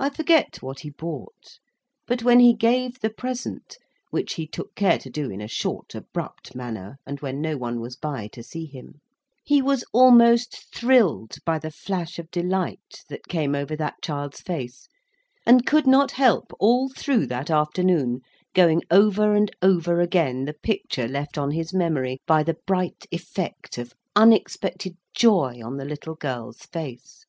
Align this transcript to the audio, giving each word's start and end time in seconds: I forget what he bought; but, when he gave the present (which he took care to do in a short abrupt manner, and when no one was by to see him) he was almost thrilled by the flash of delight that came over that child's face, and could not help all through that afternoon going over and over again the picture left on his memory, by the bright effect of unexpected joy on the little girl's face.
I 0.00 0.10
forget 0.10 0.60
what 0.60 0.80
he 0.80 0.90
bought; 0.90 1.60
but, 2.08 2.24
when 2.24 2.40
he 2.40 2.52
gave 2.52 2.98
the 2.98 3.10
present 3.10 3.76
(which 4.10 4.34
he 4.34 4.44
took 4.44 4.74
care 4.74 4.98
to 4.98 5.08
do 5.08 5.30
in 5.30 5.40
a 5.40 5.46
short 5.46 5.94
abrupt 5.94 6.56
manner, 6.56 6.98
and 7.06 7.20
when 7.20 7.40
no 7.40 7.56
one 7.56 7.78
was 7.80 7.94
by 7.94 8.26
to 8.32 8.42
see 8.42 8.66
him) 8.66 9.00
he 9.44 9.62
was 9.62 9.84
almost 9.92 10.74
thrilled 10.74 11.36
by 11.44 11.60
the 11.60 11.70
flash 11.70 12.18
of 12.18 12.28
delight 12.32 13.04
that 13.08 13.28
came 13.28 13.54
over 13.54 13.76
that 13.76 14.02
child's 14.02 14.40
face, 14.40 14.88
and 15.46 15.64
could 15.64 15.86
not 15.86 16.10
help 16.10 16.52
all 16.58 16.88
through 16.88 17.26
that 17.28 17.48
afternoon 17.48 18.22
going 18.52 18.82
over 18.90 19.32
and 19.36 19.52
over 19.62 20.00
again 20.00 20.44
the 20.44 20.54
picture 20.54 21.06
left 21.06 21.38
on 21.38 21.52
his 21.52 21.72
memory, 21.72 22.18
by 22.26 22.42
the 22.42 22.58
bright 22.66 23.06
effect 23.12 23.78
of 23.78 23.94
unexpected 24.16 24.96
joy 25.14 25.60
on 25.64 25.76
the 25.76 25.84
little 25.84 26.16
girl's 26.16 26.62
face. 26.62 27.26